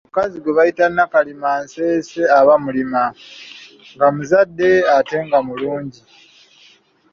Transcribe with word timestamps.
Omukazi 0.05 0.37
gwe 0.39 0.55
bayita 0.57 0.85
Nakalima 0.95 1.49
nseese 1.65 2.21
aba 2.39 2.53
mulima, 2.65 3.03
nga 3.93 4.07
muzadde 4.15 4.69
ate 4.97 5.15
nga 5.25 5.39
mulungi. 5.47 6.01